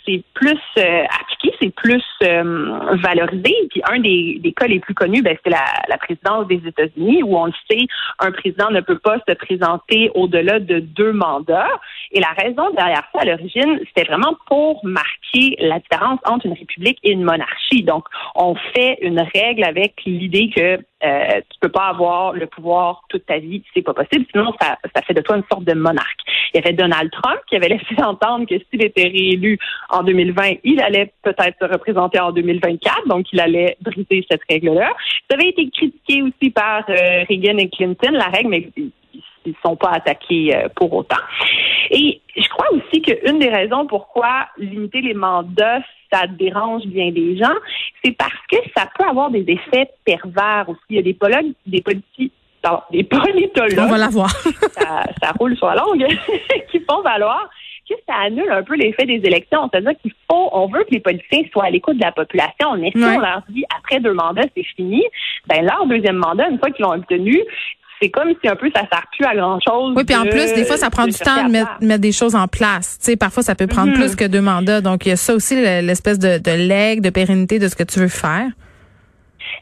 c'est 0.05 0.23
plus 0.35 0.59
euh, 0.77 1.03
appliqué, 1.19 1.55
c'est 1.59 1.73
plus 1.73 2.03
euh, 2.23 2.97
valorisé. 3.03 3.53
Puis 3.71 3.81
un 3.89 3.99
des, 3.99 4.39
des, 4.39 4.53
cas 4.53 4.67
les 4.67 4.79
plus 4.79 4.93
connus, 4.93 5.23
ben, 5.23 5.35
c'est 5.43 5.49
la, 5.49 5.65
la 5.89 5.97
présidence 5.97 6.47
des 6.47 6.61
États-Unis, 6.67 7.23
où 7.23 7.35
on 7.35 7.47
le 7.47 7.53
sait, 7.69 7.87
un 8.19 8.31
président 8.31 8.69
ne 8.69 8.81
peut 8.81 8.99
pas 8.99 9.17
se 9.27 9.33
présenter 9.33 10.11
au-delà 10.13 10.59
de 10.59 10.79
deux 10.79 11.13
mandats. 11.13 11.67
Et 12.11 12.19
la 12.19 12.29
raison 12.37 12.69
derrière 12.75 13.03
ça, 13.11 13.21
à 13.21 13.25
l'origine, 13.25 13.79
c'était 13.87 14.07
vraiment 14.07 14.35
pour 14.45 14.85
marquer 14.85 15.55
la 15.59 15.79
différence 15.79 16.19
entre 16.25 16.45
une 16.45 16.53
république 16.53 16.99
et 17.03 17.11
une 17.11 17.23
monarchie. 17.23 17.81
Donc, 17.81 18.05
on 18.35 18.53
fait 18.75 18.99
une 19.01 19.19
règle 19.33 19.63
avec 19.63 19.95
l'idée 20.05 20.51
que 20.55 20.79
euh, 21.03 21.41
tu 21.49 21.59
peux 21.59 21.69
pas 21.69 21.87
avoir 21.87 22.33
le 22.33 22.45
pouvoir 22.47 23.03
toute 23.09 23.25
ta 23.25 23.39
vie, 23.39 23.63
c'est 23.73 23.81
pas 23.81 23.93
possible, 23.93 24.25
sinon 24.31 24.53
ça, 24.59 24.77
fait 25.01 25.13
de 25.13 25.21
toi 25.21 25.37
une 25.37 25.43
sorte 25.51 25.63
de 25.63 25.73
monarque. 25.73 26.19
Il 26.53 26.57
y 26.57 26.63
avait 26.63 26.73
Donald 26.73 27.11
Trump 27.11 27.39
qui 27.47 27.55
avait 27.55 27.69
laissé 27.69 27.95
entendre 28.03 28.45
que 28.45 28.55
s'il 28.69 28.83
était 28.83 29.03
réélu 29.03 29.57
en 29.89 30.03
2020, 30.03 30.57
il 30.63 30.81
allait 30.81 31.11
peut-être 31.23 31.57
se 31.59 31.65
représenter 31.65 32.19
en 32.19 32.31
2024, 32.31 33.07
donc 33.07 33.25
il 33.33 33.39
allait 33.39 33.77
briser 33.81 34.25
cette 34.29 34.41
règle-là. 34.49 34.93
Ça 35.29 35.37
avait 35.37 35.49
été 35.49 35.69
critiqué 35.69 36.21
aussi 36.21 36.51
par 36.51 36.83
euh, 36.89 37.23
Reagan 37.29 37.57
et 37.57 37.69
Clinton, 37.69 38.11
la 38.11 38.27
règle, 38.27 38.49
mais 38.49 38.69
ils 38.75 38.91
ne 39.45 39.53
sont 39.65 39.75
pas 39.75 39.91
attaqués 39.91 40.55
euh, 40.55 40.67
pour 40.75 40.93
autant. 40.93 41.17
Et 41.89 42.21
je 42.35 42.47
crois 42.49 42.67
aussi 42.71 42.90
qu'une 43.01 43.39
des 43.39 43.49
raisons 43.49 43.85
pourquoi 43.87 44.47
limiter 44.57 45.01
les 45.01 45.13
mandats, 45.13 45.81
ça 46.11 46.27
dérange 46.27 46.85
bien 46.85 47.11
des 47.11 47.37
gens, 47.37 47.55
c'est 48.03 48.11
parce 48.11 48.33
que 48.49 48.57
ça 48.75 48.87
peut 48.97 49.05
avoir 49.05 49.29
des 49.29 49.45
effets 49.47 49.89
pervers 50.05 50.65
aussi. 50.67 50.81
Il 50.89 50.95
y 50.97 50.99
a 50.99 51.01
des, 51.01 51.13
politologues, 51.13 51.53
des 51.65 51.81
politiques 51.81 52.33
des 52.91 53.03
politologues. 53.03 53.79
On 53.79 53.87
va 53.87 53.97
la 53.97 54.09
voir. 54.09 54.29
ça, 54.71 55.03
ça, 55.21 55.31
roule 55.39 55.55
sur 55.57 55.67
la 55.67 55.75
langue, 55.75 56.05
qui 56.71 56.79
font 56.81 57.01
valoir 57.01 57.49
que 57.89 57.95
ça 58.07 58.15
annule 58.15 58.49
un 58.51 58.63
peu 58.63 58.75
l'effet 58.75 59.05
des 59.05 59.21
élections. 59.23 59.69
C'est-à-dire 59.71 59.93
qu'il 60.01 60.13
faut, 60.29 60.49
on 60.53 60.67
veut 60.67 60.83
que 60.83 60.91
les 60.91 60.99
politiciens 60.99 61.43
soient 61.51 61.65
à 61.65 61.69
l'écoute 61.69 61.97
de 61.97 62.03
la 62.03 62.11
population. 62.11 62.77
Mais 62.77 62.91
si 62.91 63.03
on 63.03 63.19
leur 63.19 63.41
dit 63.49 63.65
après 63.77 63.99
deux 63.99 64.13
mandats, 64.13 64.47
c'est 64.55 64.63
fini, 64.75 65.03
ben 65.47 65.65
leur 65.65 65.85
deuxième 65.87 66.17
mandat, 66.17 66.49
une 66.49 66.59
fois 66.59 66.71
qu'ils 66.71 66.85
l'ont 66.85 66.93
obtenu, 66.93 67.41
c'est 68.01 68.09
comme 68.09 68.29
si 68.41 68.47
un 68.47 68.55
peu 68.55 68.69
ça 68.73 68.81
sert 68.91 69.03
plus 69.11 69.25
à 69.25 69.35
grand 69.35 69.59
chose. 69.59 69.93
Oui, 69.95 70.03
puis 70.03 70.15
en 70.15 70.23
plus, 70.23 70.53
des 70.53 70.65
fois, 70.65 70.77
ça 70.77 70.89
prend 70.89 71.05
du 71.05 71.13
temps 71.13 71.45
de 71.45 71.51
mettre, 71.51 71.71
mettre, 71.81 72.01
des 72.01 72.11
choses 72.11 72.35
en 72.35 72.47
place. 72.47 72.97
Tu 72.99 73.05
sais, 73.05 73.17
parfois, 73.17 73.43
ça 73.43 73.55
peut 73.55 73.67
prendre 73.67 73.91
mm-hmm. 73.91 73.95
plus 73.95 74.15
que 74.15 74.25
deux 74.25 74.41
mandats. 74.41 74.81
Donc, 74.81 75.05
il 75.05 75.09
y 75.09 75.11
a 75.11 75.15
ça 75.15 75.35
aussi, 75.35 75.55
l'espèce 75.55 76.17
de, 76.17 76.37
de 76.37 76.51
leg, 76.51 77.01
de 77.01 77.09
pérennité 77.09 77.59
de 77.59 77.67
ce 77.67 77.75
que 77.75 77.83
tu 77.83 77.99
veux 77.99 78.07
faire. 78.07 78.47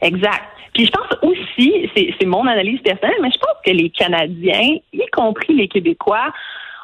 Exact. 0.00 0.44
Puis 0.72 0.86
je 0.86 0.90
pense 0.92 1.18
aussi, 1.22 1.90
c'est 1.96 2.26
mon 2.26 2.46
analyse 2.46 2.80
personnelle, 2.80 3.18
mais 3.20 3.30
je 3.32 3.38
pense 3.38 3.56
que 3.64 3.70
les 3.72 3.90
Canadiens, 3.90 4.78
y 4.92 5.06
compris 5.12 5.54
les 5.54 5.68
Québécois, 5.68 6.32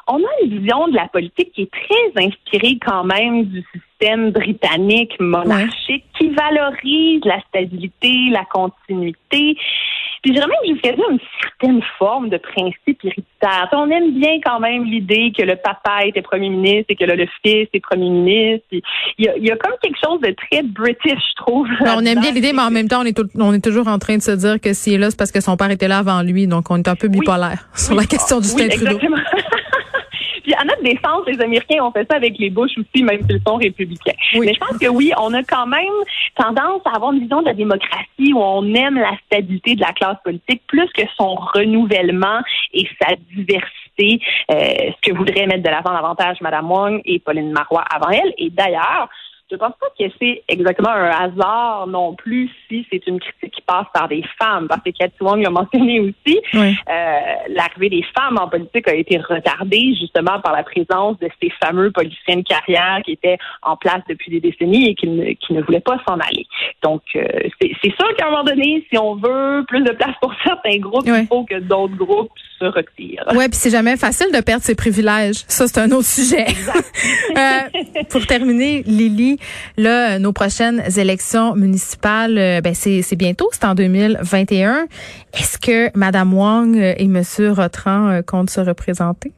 on 0.07 0.17
a 0.17 0.43
une 0.43 0.59
vision 0.59 0.87
de 0.87 0.95
la 0.95 1.07
politique 1.07 1.51
qui 1.53 1.63
est 1.63 1.71
très 1.71 2.25
inspirée 2.25 2.77
quand 2.85 3.03
même 3.03 3.45
du 3.45 3.63
système 3.73 4.31
britannique 4.31 5.13
monarchique 5.19 6.05
qui 6.17 6.29
valorise 6.29 7.21
la 7.25 7.41
stabilité, 7.41 8.29
la 8.31 8.45
continuité. 8.45 9.57
Puis 10.23 10.33
j'irais 10.33 10.47
même 10.47 10.73
jusqu'à 10.73 10.93
dire 10.93 11.09
une 11.09 11.19
certaine 11.41 11.81
forme 11.97 12.29
de 12.29 12.37
principe 12.37 12.99
héréditaire. 13.03 13.69
On 13.71 13.89
aime 13.89 14.11
bien 14.19 14.39
quand 14.43 14.59
même 14.59 14.83
l'idée 14.83 15.31
que 15.37 15.43
le 15.43 15.55
papa 15.55 16.05
était 16.05 16.21
premier 16.21 16.49
ministre 16.49 16.85
et 16.89 16.95
que 16.95 17.05
là, 17.05 17.15
le 17.15 17.27
fils 17.43 17.67
est 17.73 17.79
premier 17.79 18.09
ministre. 18.09 18.65
Il 18.71 19.25
y, 19.25 19.29
a, 19.29 19.37
il 19.37 19.45
y 19.45 19.51
a 19.51 19.55
comme 19.57 19.73
quelque 19.81 19.97
chose 20.03 20.19
de 20.21 20.33
très 20.33 20.63
british, 20.63 21.19
je 21.31 21.43
trouve. 21.43 21.67
on 21.81 22.05
aime 22.05 22.19
bien 22.19 22.31
l'idée, 22.31 22.53
mais 22.53 22.61
en 22.61 22.71
même 22.71 22.87
temps, 22.87 23.01
on 23.01 23.05
est, 23.05 23.19
on 23.37 23.53
est 23.53 23.63
toujours 23.63 23.87
en 23.87 23.99
train 23.99 24.17
de 24.17 24.21
se 24.21 24.31
dire 24.31 24.59
que 24.59 24.73
s'il 24.73 24.93
est 24.93 24.97
là, 24.97 25.09
c'est 25.11 25.17
parce 25.17 25.31
que 25.31 25.41
son 25.41 25.57
père 25.57 25.71
était 25.71 25.87
là 25.87 25.99
avant 25.99 26.21
lui. 26.21 26.47
Donc, 26.47 26.69
on 26.69 26.77
est 26.77 26.87
un 26.87 26.95
peu 26.95 27.07
bipolaire 27.07 27.67
sur 27.75 27.95
la 27.95 28.05
question 28.05 28.39
du 28.39 28.47
oui, 28.55 28.69
Trudeau. 28.69 28.99
Puis 30.47 30.55
à 30.55 30.63
notre 30.63 30.81
défense, 30.81 31.23
les 31.27 31.41
Américains 31.41 31.83
ont 31.83 31.91
fait 31.91 32.07
ça 32.09 32.15
avec 32.15 32.37
les 32.39 32.49
Bush 32.49 32.71
aussi, 32.77 33.03
même 33.03 33.19
s'ils 33.29 33.41
sont 33.45 33.57
républicains. 33.57 34.13
Mais 34.33 34.53
je 34.53 34.59
pense 34.59 34.77
que 34.77 34.87
oui, 34.87 35.11
on 35.17 35.33
a 35.33 35.43
quand 35.43 35.67
même 35.67 35.91
tendance 36.37 36.81
à 36.85 36.95
avoir 36.95 37.11
une 37.11 37.19
vision 37.19 37.41
de 37.41 37.47
la 37.47 37.53
démocratie 37.53 38.31
où 38.33 38.39
on 38.39 38.63
aime 38.73 38.95
la 38.95 39.11
stabilité 39.25 39.75
de 39.75 39.81
la 39.81 39.91
classe 39.91 40.15
politique 40.23 40.61
plus 40.67 40.89
que 40.93 41.01
son 41.17 41.35
renouvellement 41.35 42.39
et 42.71 42.87
sa 43.01 43.15
diversité, 43.35 44.21
euh, 44.49 44.91
ce 44.95 45.09
que 45.09 45.17
voudrait 45.17 45.47
mettre 45.47 45.63
de 45.63 45.69
l'avant 45.69 45.91
davantage 45.91 46.39
Mme 46.39 46.71
Wong 46.71 47.01
et 47.03 47.19
Pauline 47.19 47.51
Marois 47.51 47.83
avant 47.93 48.11
elle. 48.11 48.33
Et 48.37 48.49
d'ailleurs, 48.49 49.09
je 49.49 49.55
pense 49.55 49.73
pas 49.79 49.87
que 49.97 50.11
c'est 50.19 50.43
exactement 50.47 50.89
un 50.89 51.09
hasard 51.09 51.87
non 51.87 52.15
plus 52.15 52.49
si 52.67 52.85
c'est 52.91 53.05
une 53.07 53.19
critique 53.19 53.53
qui 53.55 53.61
passe 53.61 53.85
par 53.93 54.07
des 54.07 54.23
femmes, 54.39 54.67
parce 54.67 54.81
que 54.81 54.89
Cathy 54.89 55.15
Wong 55.21 55.41
l'a 55.41 55.49
mentionné 55.49 55.99
aussi. 56.01 56.39
Euh, 56.53 57.19
l'arrivée 57.49 57.89
des 57.89 58.05
femmes 58.17 58.37
en 58.39 58.49
politique 58.49 58.87
a 58.87 58.93
été 58.93 59.17
retardée 59.17 59.95
justement 59.99 60.39
par 60.41 60.53
la 60.53 60.63
présence 60.63 61.17
de 61.19 61.29
ces 61.41 61.49
fameux 61.61 61.91
policiers 61.91 62.35
de 62.35 62.41
carrière 62.41 63.01
qui 63.05 63.13
étaient 63.13 63.37
en 63.61 63.77
place 63.77 64.01
depuis 64.09 64.31
des 64.31 64.39
décennies 64.39 64.89
et 64.89 64.95
qui 64.95 65.07
ne, 65.07 65.31
qui 65.33 65.53
ne 65.53 65.61
voulaient 65.61 65.79
pas 65.79 65.97
s'en 66.07 66.15
aller. 66.15 66.45
Donc, 66.83 67.01
euh, 67.15 67.25
c'est 67.61 67.95
sûr 67.95 68.15
qu'à 68.17 68.27
un 68.27 68.31
moment 68.31 68.43
donné, 68.43 68.85
si 68.89 68.97
on 68.97 69.15
veut 69.15 69.63
plus 69.67 69.81
de 69.81 69.91
place 69.91 70.15
pour 70.21 70.33
certains 70.43 70.77
groupes, 70.77 71.05
il 71.05 71.27
faut 71.27 71.43
que 71.43 71.59
d'autres 71.59 71.95
groupes 71.95 72.31
se 72.59 72.65
retirent. 72.65 73.25
Oui, 73.35 73.47
puis 73.47 73.57
c'est 73.57 73.69
jamais 73.69 73.97
facile 73.97 74.27
de 74.33 74.41
perdre 74.41 74.63
ses 74.63 74.75
privilèges. 74.75 75.43
Ça, 75.47 75.67
c'est 75.67 75.79
un 75.79 75.91
autre 75.91 76.07
sujet. 76.07 76.47
euh, 77.37 78.03
pour 78.09 78.25
terminer, 78.25 78.83
Lily, 78.83 79.36
là, 79.77 80.19
nos 80.19 80.33
prochaines 80.33 80.81
élections 80.97 81.55
municipales, 81.55 82.37
euh, 82.37 82.61
ben 82.61 82.73
c'est, 82.73 83.15
bientôt, 83.15 83.49
c'est 83.51 83.65
en 83.65 83.75
2021. 83.75 84.87
Est-ce 85.33 85.57
que 85.57 85.95
Mme 85.97 86.33
Wong 86.33 86.75
et 86.75 87.07
Monsieur 87.07 87.51
Rotran 87.51 88.09
euh, 88.09 88.21
comptent 88.21 88.49
se 88.49 88.61
représenter? 88.61 89.31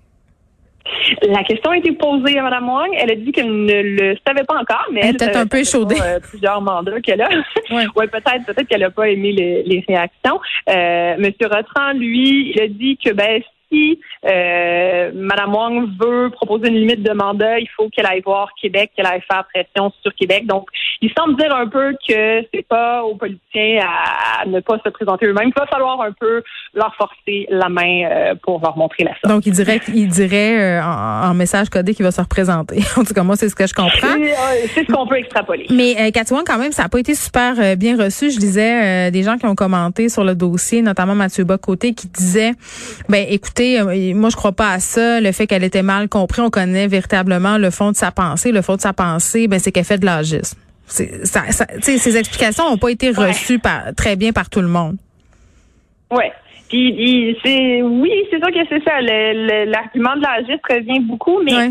La 1.23 1.43
question 1.43 1.71
a 1.71 1.77
été 1.77 1.91
posée 1.91 2.37
à 2.37 2.43
Mme 2.43 2.67
Wong. 2.67 2.89
Elle 2.97 3.11
a 3.11 3.15
dit 3.15 3.31
qu'elle 3.31 3.65
ne 3.65 3.81
le 3.81 4.17
savait 4.25 4.43
pas 4.43 4.55
encore, 4.55 4.85
mais 4.91 5.01
elle, 5.03 5.17
peut-être 5.17 5.37
un 5.37 5.47
peu 5.47 5.59
échaudée. 5.59 5.95
Euh, 6.01 6.19
plusieurs 6.19 6.61
mandats 6.61 6.99
qu'elle 7.01 7.21
a. 7.21 7.29
Oui, 7.71 7.83
ouais, 7.95 8.07
peut-être, 8.07 8.45
peut-être 8.47 8.67
qu'elle 8.67 8.81
n'a 8.81 8.89
pas 8.89 9.09
aimé 9.09 9.31
les, 9.31 9.61
les 9.63 9.83
réactions. 9.87 10.39
Euh, 10.69 11.15
Monsieur 11.19 11.47
Rotran, 11.47 11.93
lui, 11.93 12.51
il 12.51 12.61
a 12.61 12.67
dit 12.67 12.97
que 12.97 13.11
ben 13.11 13.41
si 13.71 13.99
euh, 14.25 15.11
Mme 15.13 15.53
Wong 15.53 15.89
veut 15.99 16.29
proposer 16.29 16.69
une 16.69 16.75
limite 16.75 17.03
de 17.03 17.13
mandat, 17.13 17.59
il 17.59 17.69
faut 17.75 17.89
qu'elle 17.89 18.05
aille 18.05 18.21
voir 18.21 18.49
Québec, 18.61 18.91
qu'elle 18.95 19.05
aille 19.05 19.23
faire 19.31 19.45
pression 19.53 19.91
sur 20.01 20.13
Québec. 20.15 20.45
Donc, 20.45 20.67
il 21.01 21.11
semble 21.17 21.37
dire 21.37 21.55
un 21.55 21.67
peu 21.67 21.93
que 22.07 22.45
c'est 22.53 22.67
pas 22.67 23.03
aux 23.03 23.15
politiciens 23.15 23.81
à 23.81 24.45
ne 24.45 24.59
pas 24.59 24.77
se 24.83 24.89
présenter 24.89 25.27
eux-mêmes. 25.27 25.49
Il 25.55 25.59
va 25.59 25.67
falloir 25.67 26.01
un 26.01 26.11
peu 26.11 26.43
leur 26.73 26.93
forcer 26.95 27.47
la 27.49 27.69
main 27.69 28.03
euh, 28.03 28.35
pour 28.43 28.59
leur 28.61 28.77
montrer 28.77 29.03
la 29.03 29.11
sorte. 29.11 29.27
Donc, 29.27 29.45
il 29.45 29.53
dirait 29.53 29.79
qu'il 29.79 30.07
dirait 30.07 30.79
euh, 30.79 30.83
en, 30.83 31.33
message 31.33 31.69
codé 31.69 31.93
qu'il 31.93 32.03
va 32.03 32.11
se 32.11 32.21
représenter. 32.21 32.79
en 32.97 33.03
tout 33.03 33.13
cas, 33.13 33.23
moi, 33.23 33.35
c'est 33.35 33.49
ce 33.49 33.55
que 33.55 33.67
je 33.67 33.73
comprends. 33.73 34.07
C'est 34.73 34.85
ce 34.85 34.91
qu'on 34.91 35.07
peut 35.07 35.17
extrapoler. 35.17 35.67
Mais 35.69 36.11
Cathy 36.11 36.33
Wong, 36.33 36.43
quand 36.45 36.57
même, 36.57 36.71
ça 36.71 36.83
n'a 36.83 36.89
pas 36.89 36.99
été 36.99 37.15
super 37.15 37.77
bien 37.77 37.97
reçu. 37.97 38.31
Je 38.31 38.37
disais 38.37 39.11
des 39.11 39.23
gens 39.23 39.37
qui 39.37 39.45
ont 39.45 39.55
commenté 39.55 40.09
sur 40.09 40.23
le 40.23 40.35
dossier, 40.35 40.81
notamment 40.81 41.15
Mathieu 41.15 41.43
Bocoté, 41.43 41.93
qui 41.93 42.07
disait, 42.07 42.51
ben 43.07 43.25
écoutez, 43.29 43.58
euh, 43.59 44.15
moi 44.15 44.29
je 44.29 44.35
crois 44.35 44.51
pas 44.51 44.71
à 44.71 44.79
ça. 44.79 45.19
Le 45.21 45.31
fait 45.31 45.47
qu'elle 45.47 45.63
était 45.63 45.83
mal 45.83 46.09
compris, 46.09 46.41
on 46.41 46.49
connaît 46.49 46.87
véritablement 46.87 47.57
le 47.57 47.71
fond 47.71 47.91
de 47.91 47.95
sa 47.95 48.11
pensée. 48.11 48.51
Le 48.51 48.61
fond 48.61 48.75
de 48.75 48.81
sa 48.81 48.93
pensée, 48.93 49.47
ben 49.47 49.59
c'est 49.59 49.71
qu'elle 49.71 49.85
fait 49.85 49.97
de 49.97 50.05
l'agisme. 50.05 50.57
Ça, 50.87 51.51
ça, 51.51 51.67
ces 51.81 52.17
explications 52.17 52.67
n'ont 52.67 52.77
pas 52.77 52.89
été 52.89 53.11
reçues 53.11 53.59
par, 53.59 53.93
très 53.95 54.15
bien 54.15 54.31
par 54.31 54.49
tout 54.49 54.61
le 54.61 54.67
monde. 54.67 54.97
Ouais. 56.09 56.31
Puis, 56.69 57.37
c'est 57.43 57.81
oui, 57.81 58.11
c'est 58.29 58.37
sûr 58.37 58.47
que 58.47 58.67
c'est 58.69 58.83
ça. 58.83 59.01
L'argument 59.01 60.15
de 60.15 60.21
l'agisme 60.21 60.59
revient 60.69 60.99
beaucoup, 61.01 61.41
mais 61.43 61.69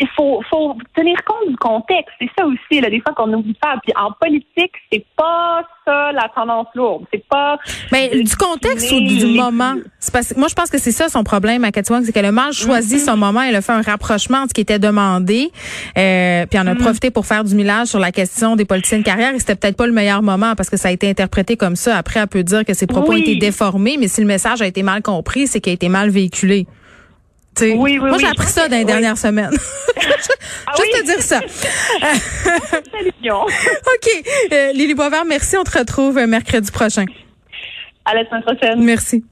il 0.00 0.08
faut, 0.16 0.40
faut 0.50 0.76
tenir 0.96 1.16
compte 1.24 1.50
du 1.50 1.56
contexte. 1.56 2.14
C'est 2.20 2.30
ça 2.38 2.46
aussi, 2.46 2.80
là, 2.80 2.90
des 2.90 3.00
fois 3.00 3.12
qu'on 3.12 3.32
oublie 3.32 3.54
pas. 3.54 3.76
Puis 3.82 3.92
en 3.96 4.12
politique, 4.12 4.72
c'est 4.90 5.04
pas 5.16 5.62
ça 5.90 6.12
la 6.12 6.28
tendance 6.34 6.66
lourde. 6.74 7.04
C'est 7.12 7.24
pas. 7.28 7.58
Mais 7.92 8.10
du 8.22 8.36
contexte 8.36 8.90
ou 8.92 9.00
du 9.00 9.26
moment? 9.26 9.74
Parce, 10.12 10.36
moi, 10.36 10.48
je 10.48 10.54
pense 10.54 10.70
que 10.70 10.78
c'est 10.78 10.92
ça 10.92 11.08
son 11.08 11.24
problème 11.24 11.64
à 11.64 11.72
Cathy 11.72 11.92
c'est 12.04 12.12
qu'elle 12.12 12.26
a 12.26 12.32
mal 12.32 12.52
choisi 12.52 13.00
son 13.00 13.16
moment. 13.16 13.42
Elle 13.42 13.56
a 13.56 13.62
fait 13.62 13.72
un 13.72 13.82
rapprochement 13.82 14.44
de 14.44 14.48
ce 14.48 14.54
qui 14.54 14.60
était 14.60 14.78
demandé. 14.78 15.50
Euh, 15.98 16.46
puis 16.46 16.58
on 16.58 16.66
a 16.66 16.74
mm. 16.74 16.78
profité 16.78 17.10
pour 17.10 17.26
faire 17.26 17.44
du 17.44 17.54
millage 17.54 17.88
sur 17.88 17.98
la 17.98 18.12
question 18.12 18.56
des 18.56 18.64
politiciens 18.64 18.98
de 18.98 19.04
carrière. 19.04 19.34
Et 19.34 19.38
c'était 19.38 19.56
peut-être 19.56 19.76
pas 19.76 19.86
le 19.86 19.92
meilleur 19.92 20.22
moment 20.22 20.54
parce 20.56 20.70
que 20.70 20.76
ça 20.76 20.88
a 20.88 20.92
été 20.92 21.08
interprété 21.08 21.56
comme 21.56 21.76
ça. 21.76 21.96
Après, 21.96 22.20
elle 22.20 22.28
peut 22.28 22.44
dire 22.44 22.64
que 22.64 22.74
ses 22.74 22.86
propos 22.86 23.12
ont 23.12 23.16
été 23.16 23.36
déformés, 23.36 23.96
mais 23.98 24.08
si 24.08 24.20
le 24.20 24.26
message 24.26 24.62
a 24.62 24.66
été 24.66 24.82
mal 24.82 25.02
compris, 25.02 25.46
c'est 25.46 25.60
qu'il 25.60 25.72
a 25.72 25.74
été 25.74 25.88
mal 25.88 26.10
véhiculé. 26.10 26.66
Oui, 27.60 27.76
oui, 27.76 27.98
Moi, 27.98 28.18
j'ai 28.18 28.26
appris 28.26 28.46
ça 28.46 28.68
dans 28.68 28.76
les 28.76 28.84
dernières 28.84 29.18
semaines. 29.18 29.50
ah 30.66 30.72
Juste 30.76 31.00
te 31.00 31.04
dire 31.04 31.22
ça. 31.22 31.40
OK. 33.30 34.08
Euh, 34.52 34.72
Lily 34.72 34.94
Boisvert, 34.94 35.24
merci. 35.24 35.56
On 35.56 35.64
te 35.64 35.76
retrouve 35.78 36.18
mercredi 36.26 36.70
prochain. 36.70 37.04
À 38.04 38.14
la 38.14 38.26
semaine 38.26 38.42
prochaine. 38.42 38.82
Merci. 38.82 39.24